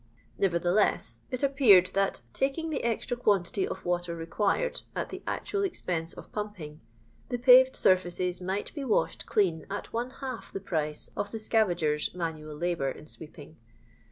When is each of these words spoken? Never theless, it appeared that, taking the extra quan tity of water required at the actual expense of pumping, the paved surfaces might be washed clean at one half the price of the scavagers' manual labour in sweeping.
Never 0.39 0.59
theless, 0.59 1.19
it 1.29 1.43
appeared 1.43 1.91
that, 1.93 2.21
taking 2.33 2.71
the 2.71 2.83
extra 2.83 3.15
quan 3.15 3.43
tity 3.43 3.67
of 3.67 3.85
water 3.85 4.15
required 4.15 4.81
at 4.95 5.09
the 5.09 5.21
actual 5.27 5.61
expense 5.61 6.11
of 6.13 6.31
pumping, 6.31 6.81
the 7.29 7.37
paved 7.37 7.75
surfaces 7.75 8.41
might 8.41 8.73
be 8.73 8.83
washed 8.83 9.27
clean 9.27 9.67
at 9.69 9.93
one 9.93 10.09
half 10.09 10.51
the 10.51 10.59
price 10.59 11.11
of 11.15 11.31
the 11.31 11.37
scavagers' 11.37 12.15
manual 12.15 12.55
labour 12.55 12.89
in 12.89 13.05
sweeping. 13.05 13.57